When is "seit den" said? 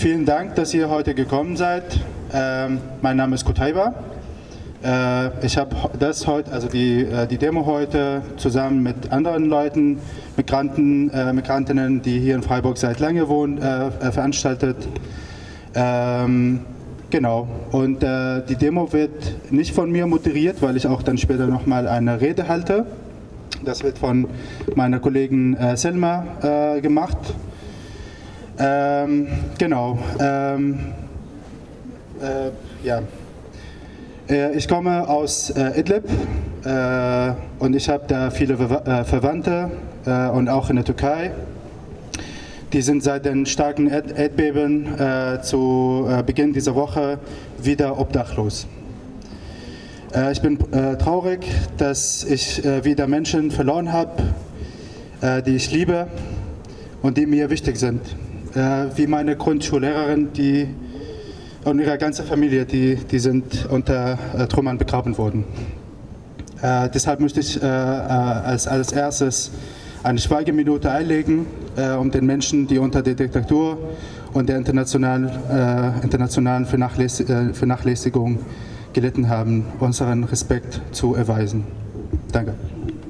43.02-43.44